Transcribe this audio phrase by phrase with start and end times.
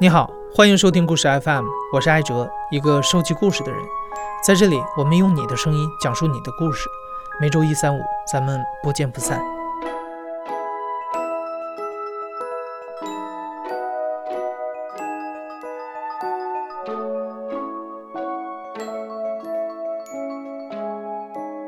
[0.00, 3.80] 你好，欢迎收听故事 FM，我是艾哲，一个收集故事的人。
[4.44, 6.88] 在这里，我们用你的声音讲述你的故事。
[7.40, 9.40] 每周一、三、五，咱们不见不散。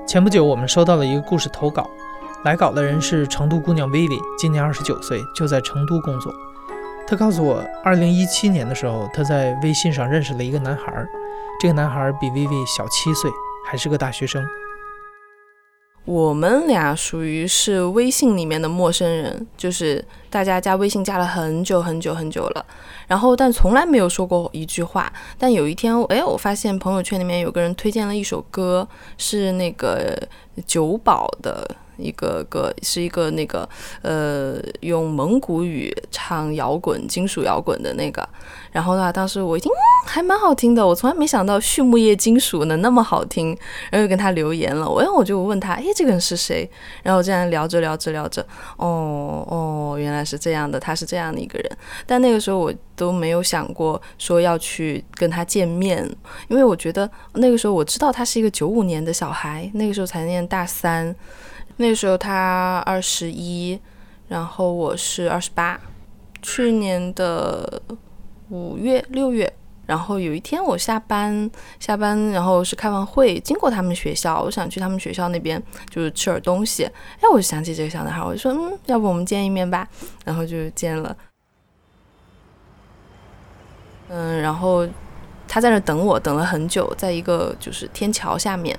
[0.05, 1.89] 前不久，我们收到了一个故事投稿，
[2.43, 6.35] 来稿的人是成都姑娘 Vivi，今年二十九岁，就在成都工作。
[7.09, 11.07] 他告诉我，二零一七年的时候，他在微信上认识了一个男孩，
[11.61, 13.31] 这个男孩比 Vivi 小七岁，
[13.71, 14.45] 还是个大学生。
[16.05, 22.67] 我们俩属于是微信里面的陌生人，就是大家加微信加了很久很久很久了，
[23.07, 25.13] 然后但从来没有说过一句话。
[25.39, 28.87] 但有一天，哎，我发现朋友圈里面有个人推荐了一首歌，
[29.17, 30.17] 是那个
[30.67, 31.77] 九宝的。
[31.97, 33.69] 一个个是一个那个
[34.03, 38.27] 呃用蒙古语唱摇滚金属摇滚的那个，
[38.73, 39.71] 然后的话当时我一听
[40.07, 43.49] 还蛮好听的，我从来没想到畜牧业金属能那么好听，
[43.91, 46.69] 然后就跟他留言了，然后我就问他，哎这个人是谁？
[47.03, 56.09] 然后这样聊着聊着聊着，哦哦原来是这样的，他是这样的一个人，但那个时候我都没有想过说要去跟他见面，
[56.49, 61.15] 因为我觉得那个时候我知道他是一个九五年的小孩，那个时候才念大三。
[61.77, 63.79] 那时候他二十一，
[64.29, 65.81] 然后我是二十八。
[66.43, 67.83] 去年的
[68.51, 69.53] 五月六月，
[69.85, 71.51] 然后有一天我下班
[71.81, 75.61] 下班，然后是开完会经过他们学校，我想去他们学校那边
[75.91, 76.85] 就是吃点东西。
[76.85, 79.89] 哎，我就想起这个小男孩，我就说嗯，要不我们见一面吧？
[80.25, 81.17] 然后就见了。
[84.09, 84.87] 嗯，然后
[85.49, 88.79] 他在那等我，等了很久，在一个就是天桥下面。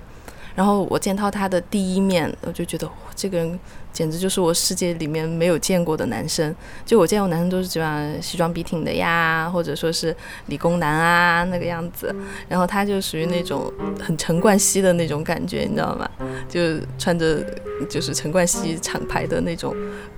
[0.57, 3.59] 然后我见到他的第一面，我就觉得这个人
[3.93, 6.53] 简直就是我世界里面没有见过的男生。
[6.83, 10.15] 就我见过男生都是基本上西装笔挺的呀，或者说是
[10.47, 12.11] 理工男啊那个样子。
[12.49, 13.71] 然后他就属于那种
[14.01, 16.09] 很陈冠希的那种感觉，你知道吗？
[16.49, 16.59] 就
[16.97, 17.45] 穿着
[17.87, 19.75] 就是陈冠希厂牌的那种。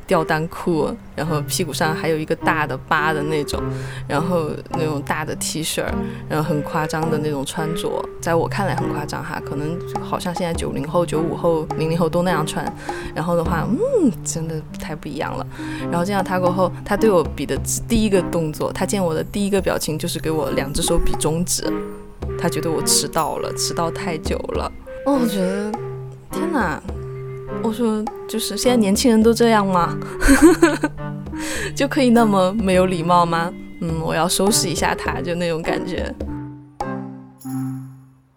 [0.10, 3.62] 吊裆裤，然后屁股上还有一个大的疤的那种，
[4.08, 5.86] 然后那种大的 T 恤，
[6.28, 12.66] 然后很夸张的那种穿着，在我看来很夸张哈，可能好像现在九零后、九五后、零零后都那样穿，
[13.14, 15.46] 然后的话，嗯，真的太不一样了。
[15.92, 17.56] 然后见到他过后，他对我比的
[17.88, 21.72] 第一个动作，他见我的第一个表情就是给我两只手比中指，
[22.40, 24.72] 他觉得我迟到了，迟到太久了。
[25.06, 25.72] 哦，我觉得，
[26.32, 26.82] 天哪！
[27.64, 29.98] 我说，就是现在年轻人都这样吗？
[31.76, 33.52] 就可以那么没有礼貌吗？
[33.82, 36.14] 嗯，我要收拾一下他，就那种感觉。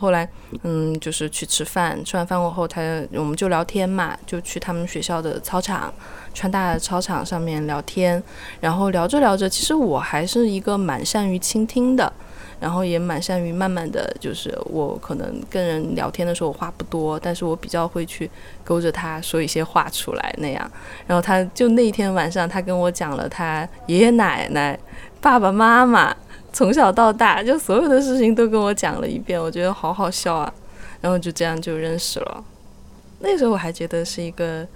[0.02, 0.28] 后来，
[0.64, 2.82] 嗯，就是去吃饭，吃完饭过后，他
[3.12, 5.94] 我们就聊天嘛，就去他们学校的操场，
[6.34, 8.20] 川大的操场上面聊天。
[8.60, 12.12] 然后聊着聊着，其实我还是一个蛮善于倾听的。
[12.58, 18.30] 然后也蛮善于慢慢的就是我可能跟人聊天的时候话不多，但是我比较会去
[18.64, 20.70] 勾着他说一些话出来那样。
[21.06, 24.78] 然后他就那天晚上，他跟我讲了他爷爷奶奶、
[25.20, 26.14] 爸爸妈妈
[26.52, 30.52] 从小到大就所有的事情都跟我讲了一遍，我觉得好好笑啊。
[31.00, 32.44] 然后就这样就认识了。
[33.20, 34.66] 那时候我还觉得是一个。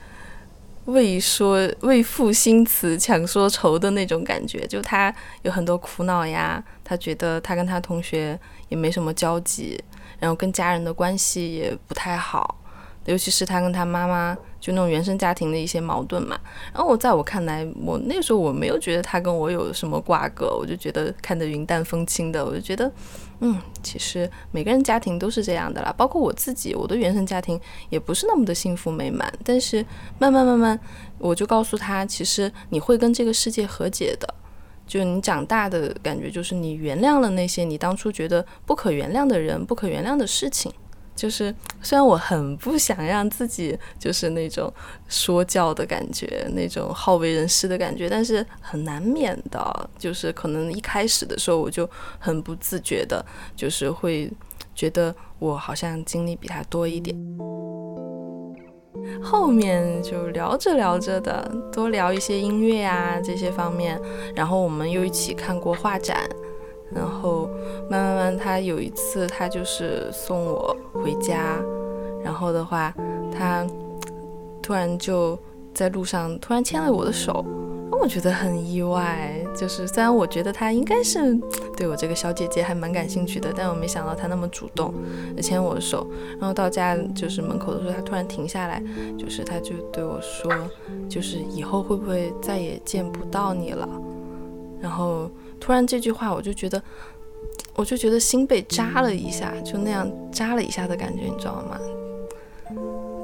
[0.86, 8.38] 为说为赋新词强说愁的那种感觉，就他有很多苦恼呀，他觉得他跟他同学
[8.68, 9.82] 也没什么交集，
[10.20, 12.54] 然后跟家人的关系也不太好。
[13.06, 16.38] 尤其是他跟他妈妈就那种原生家庭的一些矛盾嘛，
[16.72, 22.90] 然后我在我看来，我那时候我没有觉得他跟我有什么瓜葛，我就觉得看得云淡风轻的，我就觉得，
[23.40, 29.84] 嗯，其实每个人家庭都是这样的啦，包括我自己，我的原生家庭也不是那么的幸福美满，但是
[30.18, 30.78] 慢慢慢慢，
[31.18, 34.34] 我就告诉他，其实你会跟这个世界和解的，
[34.86, 40.72] 就你长大的感觉就是你原谅了那些你当初觉得不可原谅的人、不可原谅的事情。
[41.16, 44.72] 就是虽然我很不想让自己就是那种
[45.08, 51.88] 说教的感觉，那种好为人师的感觉，但是很难免的，就是可能一开始的时候我就
[52.18, 53.24] 很不自觉的，
[53.56, 54.30] 就是会
[54.74, 57.16] 觉得我好像经历比他多一点。
[59.22, 64.00] 后面就聊着聊着的，多聊一些音乐啊这些方面，
[64.34, 66.28] 然后我们又一起看过画展。
[66.94, 67.35] 然后
[67.88, 71.58] 慢慢慢，他有一次他就是送我回家，
[72.24, 72.92] 然后的话，
[73.32, 73.66] 他
[74.62, 75.38] 突然就
[75.72, 77.44] 在路上突然牵了我的手，
[77.90, 79.32] 我觉得很意外。
[79.56, 81.34] 就是虽然我觉得他应该是
[81.76, 84.92] 对我这个小姐姐还蛮感兴趣的，但我没想到他那么主动
[85.40, 86.06] 牵我的手。
[86.38, 88.82] 然后到家就是门口的时候，他突然停下来，
[89.16, 90.52] 就是他就对我说，
[91.08, 93.88] 就是以后会不会再也见不到你了？
[94.78, 96.82] 然后突然这句话，我就觉得，
[97.76, 101.78] 我就觉得心被扎了一下，就那样扎了一下的感觉，你知道吗？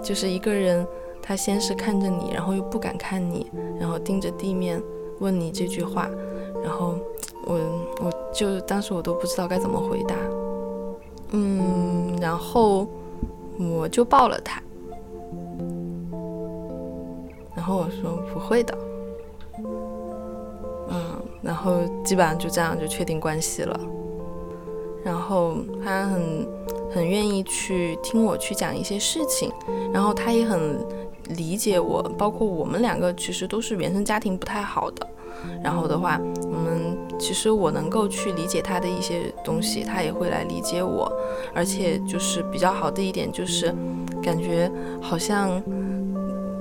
[0.02, 0.87] 就是一个人，
[1.22, 3.50] 他先是看着你，然后又不敢看你，
[3.81, 4.82] 然后盯着地面
[5.20, 6.08] 问你这句话，
[6.62, 6.96] 然后
[7.46, 7.54] 我
[8.00, 10.14] 我就当时我都不知道该怎么回答，
[11.31, 12.87] 嗯，然后
[13.58, 14.60] 我就抱了他，
[17.55, 18.76] 然后我说不会的。
[20.94, 23.81] 嗯然后基本上就这样就确定关系了，
[25.04, 26.46] 然后他很
[26.94, 29.50] 很愿意去听我去讲一些事情，
[29.93, 30.78] 然后他也很
[31.31, 35.06] 理解我，包括我们两个其实都是原生家庭不太好的，
[35.62, 41.10] 然后的话，我们其实我能够去理解他的一些东西，他也会来理解我，
[41.55, 43.75] 而且就是比较好的一点就是
[44.22, 44.70] 感觉
[45.00, 45.62] 好像，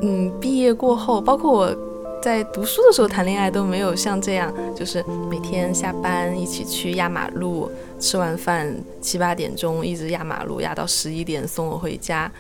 [0.01, 1.75] 嗯，毕业过后，包括我。
[2.21, 12.31] 在读书的时候谈恋爱都没有像这样，就是每天下班一起去压马路，吃完饭七八点钟一直压马路压到十一点送我回家。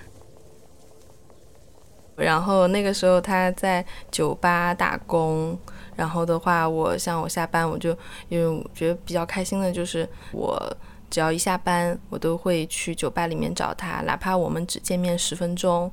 [2.15, 5.57] 然后那个时候他在酒吧打工，
[5.95, 7.89] 然后的话我像我下班我就
[8.29, 10.77] 因为我觉得比较开心的就是我
[11.09, 15.91] 只要一下班我都会去酒吧里面找他，哪怕我们只见面十分钟。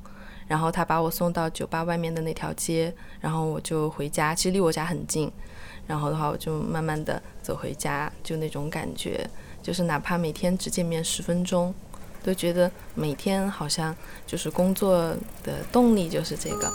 [0.49, 5.31] 然后他把我送到酒吧外面的那条街，然后我就回家，其实离我家很近。
[5.87, 9.25] 然后的话，我就慢慢的走回家，就那种感觉，
[9.63, 11.73] 就是哪怕每天只见面十分钟，
[12.21, 13.95] 都觉得每天好像
[14.27, 16.71] 就是工作的动力就是这个。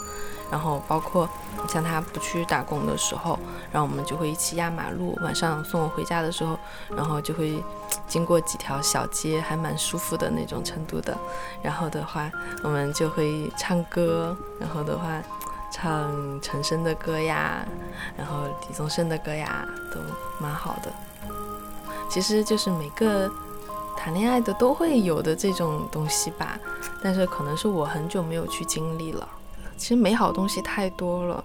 [0.50, 1.28] 然后包括
[1.68, 3.38] 像他不去打工的时候，
[3.72, 5.18] 然后我们就会一起压马路。
[5.22, 6.56] 晚上送我回家的时候，
[6.94, 7.60] 然后就会
[8.06, 11.16] 经过几条小街，还蛮舒服的那种程度的。
[11.62, 12.30] 然后的话，
[12.62, 15.22] 我们就会唱歌，然后的话
[15.72, 17.66] 唱陈升的歌呀，
[18.16, 20.00] 然后李宗盛的歌呀，都
[20.38, 20.92] 蛮好的。
[22.08, 23.30] 其实就是每个
[23.96, 26.58] 谈恋爱的都会有的这种东西吧，
[27.02, 29.28] 但是可能是我很久没有去经历了。
[29.76, 31.44] 其实美好东西太多了，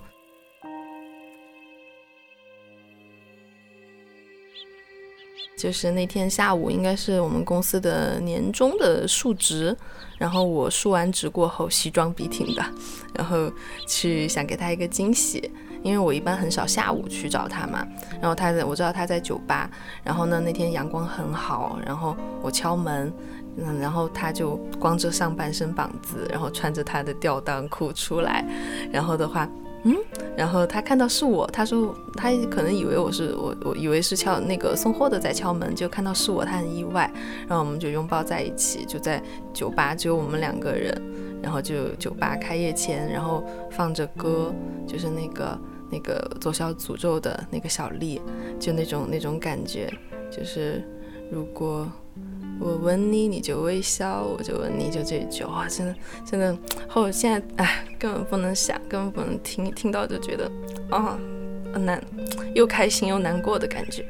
[5.59, 9.75] 就是那天下午应该是我们公司的年终的述职，
[10.17, 12.63] 然后我述完职过后西装笔挺的，
[13.13, 13.51] 然后
[13.85, 15.51] 去想给他一个惊喜，
[15.83, 17.85] 因为我一般很少下午去找他嘛，
[18.21, 19.69] 然后他在我知道他在酒吧，
[20.01, 23.11] 然后呢那天阳光很好，然后我敲门。
[23.61, 28.45] 嗯，然后他就光着上半身膀子，然后穿着他的吊裆裤出来，
[28.89, 29.49] 然后的话，
[29.83, 29.95] 嗯，
[30.35, 37.09] 然后他看到是我，他说他可能以为我是我，我以为是敲那个送货的在敲门，就看到是我，他很意外，
[37.47, 39.21] 然后我们就拥抱在一起，就在
[39.53, 40.93] 酒吧只有我们两个人，
[41.41, 44.53] 然后就酒吧开业前，然后放着歌，
[44.85, 45.57] 就是那个
[45.89, 48.21] 那个左小诅咒的那个小丽，
[48.59, 49.91] 就那种那种感觉，
[50.29, 50.83] 就是
[51.31, 51.89] 如果。
[52.59, 55.95] 我吻你，你就微笑；我就吻你，就这句哇，真的
[56.25, 56.57] 真的，
[56.87, 60.51] 后现在哎，根本不能想，根本不能听，听到就觉得
[60.89, 61.17] 啊，
[61.73, 62.03] 难，
[62.53, 64.05] 又开心又难过的感觉。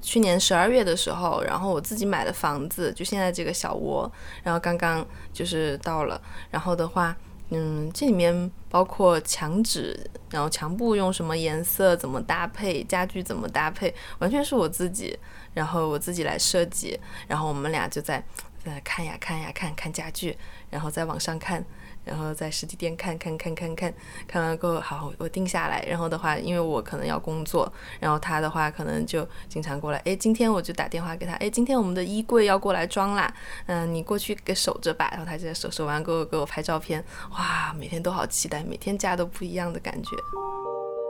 [0.00, 4.10] 去年十二月的时候，然后我自己买的房子，就现在这个小窝，
[4.42, 6.20] 然后刚刚就是到了，
[6.50, 7.16] 然后的话。
[7.52, 9.98] 嗯，这里面包括墙纸，
[10.30, 15.18] 然后墙布用什么颜色，怎么搭配，家具怎么搭配，完全是我自己，
[15.52, 18.24] 然后我自己来设计，然后我们俩就在
[18.64, 20.36] 在看呀看呀看看家具，
[20.70, 21.64] 然后在网上看。
[22.02, 23.92] 然后在实体店看看看看看，
[24.26, 25.84] 看完过后好，我定下来。
[25.86, 29.98] 然后的话，因为我可能要工作，然后他的话可能就经常过来。
[30.06, 33.32] 哎，今天我就打电话给他，哎，今天我们的衣柜要过来装啦，
[33.66, 35.08] 嗯，你过去给守着吧。
[35.10, 37.04] 然后他就在守，守完过后给我拍照片。
[37.32, 40.08] 哇，每天都好期待，每天家都不一样的感觉。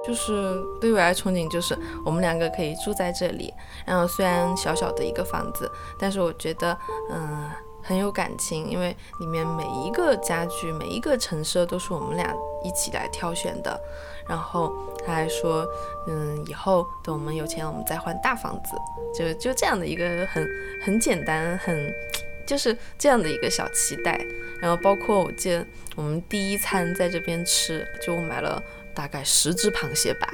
[0.05, 3.53] 就是对未来憧憬，就是我们两个可以住在这里。
[3.87, 6.77] 然后虽然小小的一个房子，但是我觉得，
[7.11, 7.51] 嗯。
[7.83, 12.31] 很有感情，因为里面每一个家具、每一个陈设都是我们俩
[12.63, 13.81] 一起来挑选的。
[14.29, 14.71] 然后
[15.03, 15.67] 他还说，
[16.07, 18.77] 嗯，以后等我们有钱，我们再换大房子。
[19.15, 20.47] 就就这样的一个很
[20.85, 21.91] 很简单、很
[22.47, 24.21] 就是这样的一个小期待。
[24.61, 25.67] 然后包括我记得
[25.97, 28.63] 我们第一餐在这边吃，就买了
[28.95, 30.29] 大概十只螃蟹吧，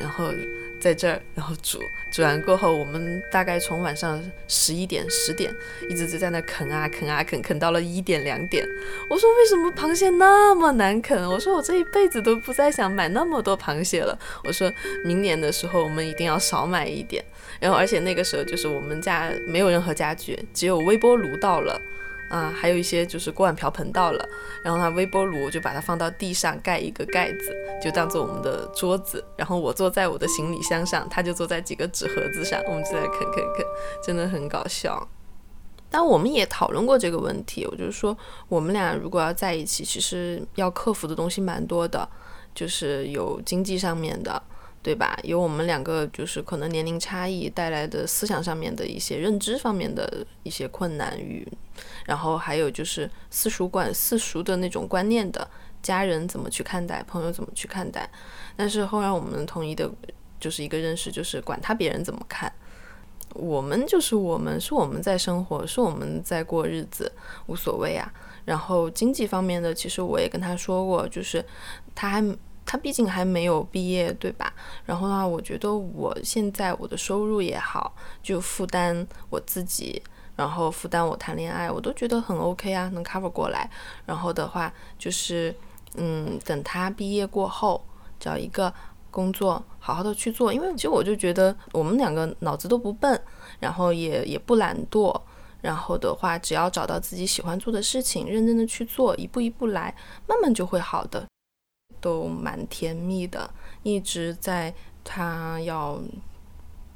[0.00, 0.32] 然后。
[0.80, 1.80] 在这儿，然后煮
[2.10, 5.50] 煮完过后，我们大概从晚上十一点、十点
[5.88, 8.68] 一直就在那啃啊啃啊啃，啃到了一点两点。
[9.08, 11.26] 我说为什么螃蟹那么难啃？
[11.26, 14.18] 我说我这一辈子都不再想买那么多螃蟹了。
[14.42, 14.70] 我说
[15.06, 17.24] 明年的时候我们一定要少买一点。
[17.58, 21.80] 然后而且那个时候就是我们家没有任何家具，只有微波炉到了。
[22.34, 24.28] 啊，还有一些就是锅碗瓢盆到了，
[24.64, 29.24] 然后呢，微波炉就把它放到地上盖一个盖子，就当做我们的桌子。
[29.36, 33.64] 然后我坐在我的行李箱上，他就坐在几个纸盒子上，我们就在啃啃啃，
[34.02, 35.08] 真的很搞笑。
[35.88, 42.08] 但我们也讨论过这个问题，我就是说，我们俩如果要在一起，其实要克服的东西蛮多的，
[42.52, 44.42] 就是有经济上面的。
[44.84, 45.18] 对吧？
[45.22, 51.50] 有我们两个就是可能年龄差异带来的思想上面的一些认知方面的一些困难与，
[52.04, 55.48] 然后还有就是私塾管私塾的那种观念的
[55.82, 58.06] 家人怎么去看待，朋友怎么去看待。
[58.56, 59.90] 但是后来我们统一的
[60.38, 62.52] 就是一个认识，就是管他别人怎么看，
[63.32, 67.10] 我们就是我们是我们在生活，是我们在过日子，
[67.46, 68.12] 无所谓啊。
[68.44, 71.42] 然后经济方面的，其实我也跟他说过，就是
[71.94, 72.36] 他还。
[72.74, 74.52] 他毕竟还没有毕业，对吧？
[74.84, 80.02] 然后的话，我觉得我现在我的收入也好，就负担我自己，
[80.34, 83.70] 然后负担我谈恋爱，我都觉得很 OK 啊，能 cover 过来。
[84.04, 85.54] 然后的话，就是
[85.94, 87.80] 嗯，等他毕业过后，
[88.18, 88.74] 找一个
[89.12, 90.52] 工作，好好的去做。
[90.52, 93.22] 因为其实我就觉得我们两个脑子都不笨，
[93.60, 95.14] 然后也也不懒惰。
[95.60, 99.94] 然后的话，只要找到自己喜欢做的事情，认真的去做，一步一步来，
[100.26, 101.24] 慢慢就会好的。
[102.04, 103.48] 都蛮甜蜜的，
[103.82, 105.98] 一直在他要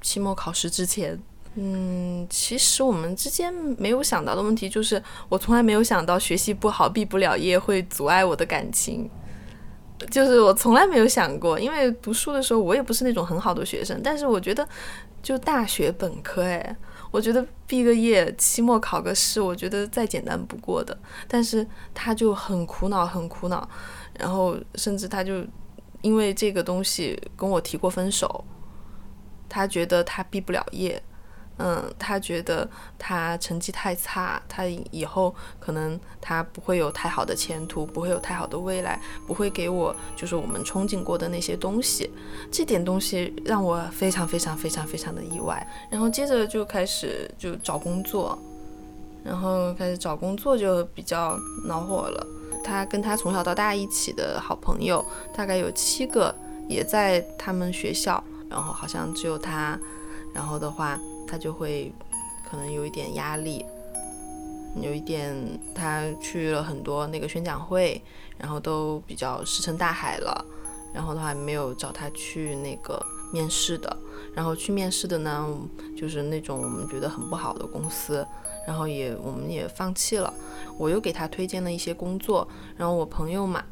[0.02, 1.18] 期末考试之前，
[1.54, 9.08] 嗯，其实我们之间没有想到的问题就是，我从来没有想到学习不好、毕不了业会阻碍我的感情，
[10.10, 14.68] 就是我从来没有想过，因为读书的时候我也不是那种很好的学生，但是我觉得
[15.22, 16.76] 就大学本科，哎，
[17.10, 20.96] 我觉得毕个业、期末考个试，我觉得再简单不过的，
[21.26, 23.66] 但是他就很苦恼，很苦恼。
[24.18, 25.44] 然后甚至他就
[26.02, 28.44] 因为这个东西跟我提过分手，
[29.48, 31.02] 他觉得他毕不了业，
[31.58, 42.10] 嗯，他觉得他成绩太差，他以后可能他不会有太好的前途，不会有太好的未来，不会给我就是我们憧憬过的那些东西，
[42.52, 45.66] 这点东西让我非常非常非常非常的意外。
[45.90, 48.38] 然后接着就开始就找工作，
[49.24, 52.26] 然后开始找工作就比较恼火了。
[52.68, 55.02] 他跟他从小到大一起的好朋友
[55.34, 56.34] 大概有七个，
[56.68, 59.78] 也在他们学校，然后好像只有他，
[60.34, 61.90] 然后的话他就会
[62.48, 63.64] 可能有一点压力，
[64.76, 65.34] 有一点
[65.74, 68.02] 他去了很多那个宣讲会，
[68.36, 70.44] 然后都比较石沉大海了，
[70.92, 73.96] 然后的话没有找他去那个面试的，
[74.34, 75.48] 然后去面试的呢
[75.96, 78.26] 就是那种我们觉得很不好的公司。
[78.68, 80.30] 然后也，我们也放弃了。
[80.76, 82.46] 我又给他推荐了一些工作，
[82.76, 83.64] 然后我朋友嘛，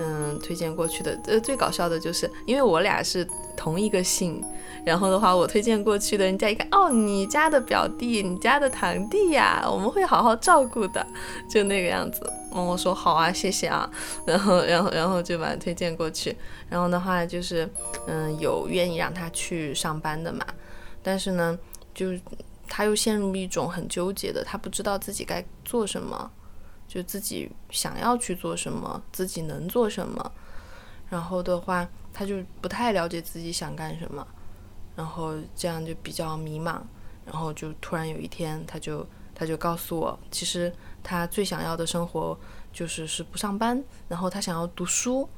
[0.00, 1.20] 嗯，推荐过去的。
[1.26, 4.42] 呃，最搞笑的就是，因为我俩是同一个姓，
[4.86, 11.06] 然后的话，我推荐过去的，人家一看，哦，你家的表弟，你家的堂弟呀，我们会好好照顾的，
[11.46, 12.32] 就那个样子。
[12.54, 13.90] 嗯，我说好啊，谢谢啊。
[14.24, 16.34] 然后，然后，然后就把他推荐过去。
[16.70, 17.68] 然后的话，就是，
[18.06, 20.42] 嗯，有愿意让他去上班的嘛，
[21.02, 21.58] 但是呢，
[21.92, 22.06] 就。
[22.68, 26.30] 他又陷入一种很纠结的，他不知道自己该做什么，
[26.86, 30.32] 就自己想要去做什么，自己能做什么，
[31.08, 34.26] 然后的话，他就不太了解自己想干什么，
[34.94, 36.80] 然后这样就比较迷茫，
[37.24, 40.72] 然后就突然有一天，他就他就告诉我，其实
[41.02, 42.38] 他最想要的生活
[42.72, 45.28] 就是是不上班，然后他想要读书，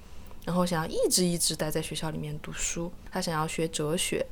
[0.44, 4.26] 然后想要一直一直待在学校里面读书，他想要学哲学。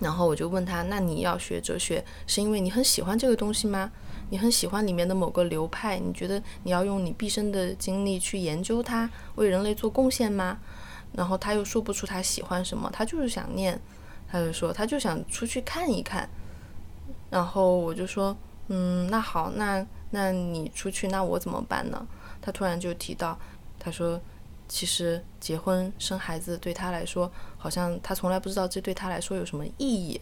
[0.00, 3.90] 然后我就问他：“那你要学哲学，是因为你很喜欢这个东西吗？
[4.30, 5.98] 你很喜欢里面的某个流派？
[5.98, 10.58] 你觉得你要用你毕生的精力去研究它，为人类做贡献吗？”
[11.14, 13.80] 然后他又说不出他喜欢什么，他就是想念，
[14.28, 16.28] 他就说他就想出去看一看。
[17.30, 18.36] 然后我就说
[18.68, 22.06] ：“嗯，那好，那那你出去，那我怎么办呢？”
[22.42, 23.38] 他突然就提到，
[23.78, 24.20] 他说。
[24.68, 30.20] 其实结婚生孩子对他来说，好像他从来不知道这对他来说有什么意义。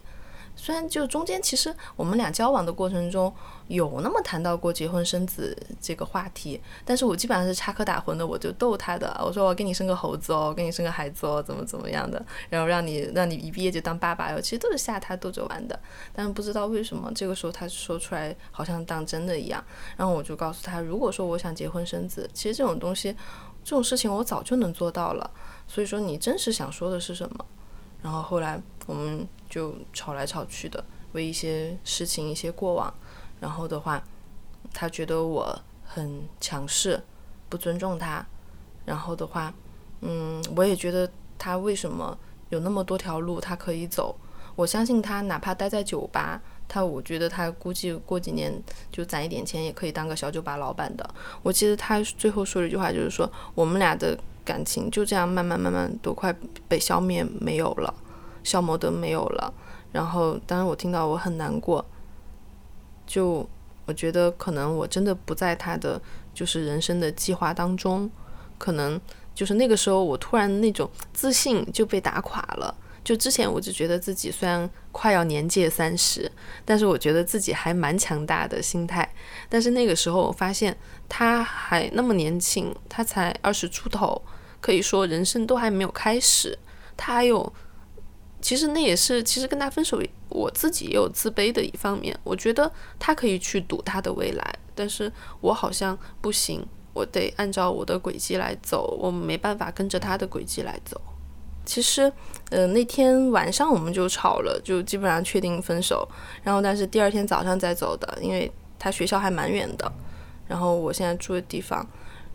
[0.57, 3.33] 虽然就中间其实我们俩交往的过程中
[3.67, 15.77] 有那么谈到过结婚生子这个话题，但是我基本上是插科打诨的，我就逗他的，我说我给你生个猴子哦，给你生个孩子哦，怎么怎么样的，然后让你让你一毕业就当爸爸哟，其实都是吓他逗着玩的。
[16.13, 19.61] 但是不知道为什么这个时候他说出来好像当真的一样，
[19.97, 23.13] 然后我就告诉他，如果说我想结婚生子，其实这种东西。
[23.65, 25.29] 这种事情我早就能做到了，
[25.67, 27.45] 所以说你真实想说的是什么？
[28.03, 32.93] 然后后来我们就吵来吵去的，为一些事情、一些过往。
[33.39, 34.01] 然后的话，
[34.71, 37.03] 他觉得我很强势，
[37.49, 38.23] 不尊重他。
[38.85, 39.51] 然后的话，
[40.01, 42.15] 嗯，我也觉得他为什么
[42.49, 44.15] 有那么多条路他可以走？
[44.55, 48.53] 我相信他哪怕待在酒吧，他我觉得他估计过几年
[48.91, 51.09] 就攒一点钱，也可以当个小酒吧老板的。
[51.41, 56.35] 我记得他最后说了一句话，就是说我们俩的感情就这样慢慢慢慢都快
[56.67, 57.93] 被消灭没有了，
[58.43, 59.53] 消磨的没有了。
[59.91, 61.85] 然后当时我听到我很难过，
[63.07, 63.47] 就
[63.85, 66.01] 我觉得可能我真的不在他的
[66.33, 68.09] 就是人生的计划当中，
[68.57, 68.99] 可能
[69.33, 72.75] 就是那个时候我突然那种自信就被打垮了。
[73.05, 76.29] 就之前我就觉得自己虽然快要年届三十，
[76.65, 79.07] 但是我觉得自己还蛮强大的心态。
[79.47, 80.75] 但是那个时候我发现
[81.07, 84.19] 他还那么年轻，他才二十出头，
[84.59, 86.57] 可以说人生都还没有开始。
[86.97, 87.53] 他还有，
[88.41, 92.17] 其实那也是其实跟他分手，我自己也有自卑的一方面。
[92.23, 100.99] 我觉得他可以去赌他的未来，但是我好像不行，我得按照我的轨迹来走，我没办法跟着他的轨迹来走。
[101.65, 102.11] 其实，
[102.51, 106.07] 呃，那天晚上我们就吵了，就基本上确定分手。
[106.43, 109.91] 然后，但是第二天早上再走的，因为他学校还蛮远的。
[110.47, 111.85] 然后我现在住的地方，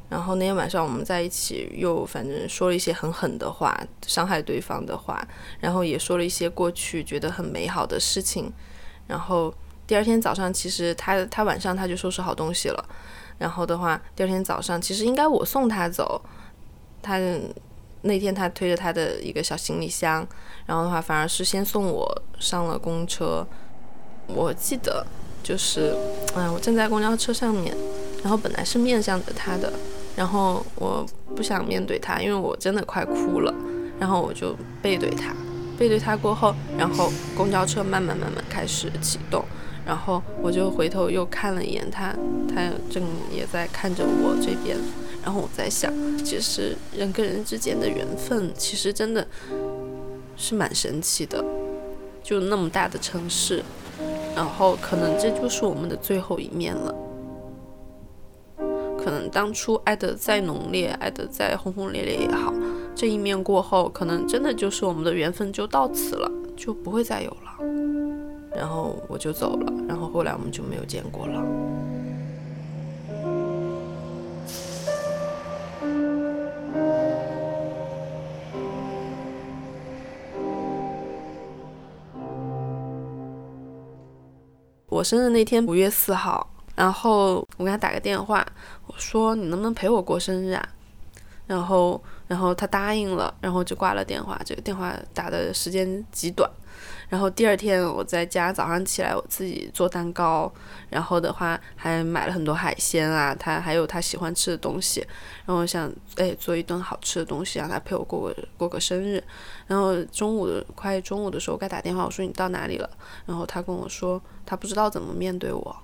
[0.08, 5.25] 然后那天晚上我们在一起，又反正说了一些很狠的话，伤害对方的话，
[5.60, 8.52] 然后也说了一些过去觉得很美好的事情。
[9.06, 9.54] 然后
[9.87, 12.84] 第二天早上，其实他他晚上他就收拾好东西了。
[13.38, 16.20] 然后的话，第二天早上其实应该我送他走，
[17.00, 17.16] 他。
[18.02, 20.26] 那天他推着他的一个小行李箱，
[20.66, 23.47] 然后的话反而是先送我上了公车。
[24.26, 25.04] 我记得
[25.42, 25.95] 就是，
[26.37, 27.76] 哎，我站在公交车上面，
[28.23, 29.73] 然后本来是面向着他的，
[30.14, 31.04] 然后我
[31.35, 33.52] 不想面对他，因为我真的快哭了，
[33.99, 35.35] 然后我就背对他，
[35.76, 39.45] 背对他过后，然后公交车慢慢慢慢开始启动，
[39.85, 42.14] 然后我就回头又看了一眼他，
[42.54, 43.02] 他正
[43.33, 44.76] 也在看着我这边。
[45.23, 45.93] 然后我在想，
[46.25, 49.27] 其实人跟人之间的缘分，其实真的
[50.37, 51.45] 是蛮神奇的。
[52.23, 53.62] 就那么大的城市，
[54.37, 56.95] 然后可能这就是我们的最后一面了。
[59.03, 62.53] 可能当初爱的再浓烈，爱的再轰轰烈烈也好，
[62.95, 67.65] 这一面过后，可能真的就是我们的缘分就到此了，就不会再有了。
[68.54, 71.43] 然后我就走了，然后后来我们就没有见过了。
[85.00, 88.47] 我生日那天五月四号，然后我给他打个电话，
[88.86, 90.69] 我说你能不能陪我过生日啊？
[91.47, 94.39] 然后，然后他答应了，然后就挂了电话。
[94.45, 96.47] 这个电话打的时间极短。
[97.08, 100.52] 然后第二天我在家早上起来，我自己做蛋糕，
[100.88, 105.00] 然后的话还买了很多海鲜啊，他还有他喜欢吃的东西。
[105.45, 109.23] 然后我想，哎，做一顿好吃的东西，让他陪我过个过个生日。
[109.66, 112.88] 然后中午快中午的时候我该打电话，我说你到哪里了？
[113.26, 115.76] 然后他跟我说他不知道怎么面对我。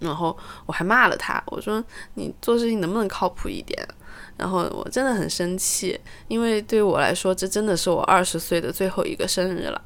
[0.00, 1.82] 然后我还骂了他，我说
[2.14, 3.86] 你做事情能不能靠谱一点？
[4.42, 9.80] 然后我真的很生气，因为对我来说，这真的是我二十岁的最后一个生日了。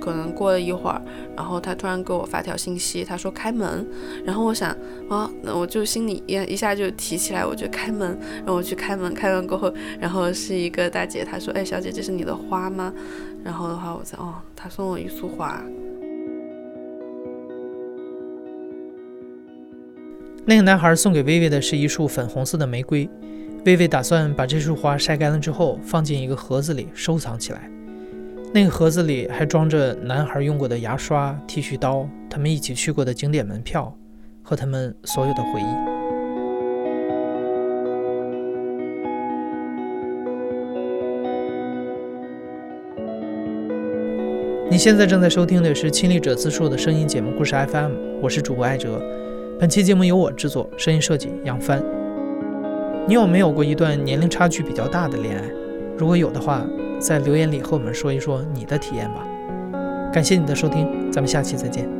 [0.00, 1.02] 可能过了一会儿，
[1.36, 3.84] 然后他突然给我发条信息，他说开门。
[4.24, 4.70] 然后我想，
[5.10, 9.12] 啊，那我就心里一一下就提起来，我就开门，然后我去开门。
[9.12, 12.94] 开门过后，然后是一个大姐，她说：“哎，小姐，这是你的花吗？”
[13.42, 15.60] 然后的话，我在哦，她送我一束花。
[20.48, 23.06] 那个男孩送给薇薇的是一束粉红色的玫瑰，
[23.66, 27.70] 薇薇打算把这束花晒干了之后放进一个盒子里收藏起来。
[28.54, 33.94] 那个盒子里还装着男孩用过的牙刷、剃须刀，他们一起去过的景点门票
[34.42, 35.98] 和他们所有的回忆。
[44.70, 49.17] 你现在正在收听的是亲历者自述的声音节目故事 FM，我是主播艾哲。
[49.60, 51.82] 本期节目由我制作，声音设计杨帆。
[53.08, 55.42] 你有没有过一段年龄差距比较大的恋爱？
[55.96, 56.64] 如果有的话，
[57.00, 59.26] 在留言里和我们说一说你的体验吧。
[60.12, 61.97] 感谢你的收听，咱们下期再见。